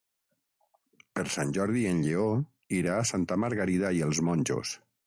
Per 1.19 1.25
Sant 1.35 1.53
Jordi 1.59 1.85
en 1.91 2.01
Lleó 2.07 2.27
irà 2.81 2.99
a 2.99 3.05
Santa 3.15 3.43
Margarida 3.45 3.97
i 4.01 4.07
els 4.09 4.27
Monjos. 4.31 4.79